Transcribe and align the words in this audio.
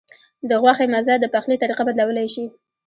د 0.49 0.51
غوښې 0.61 0.85
مزه 0.93 1.15
د 1.19 1.25
پخلي 1.33 1.55
طریقه 1.61 1.83
بدلولی 1.87 2.27
شي. 2.33 2.45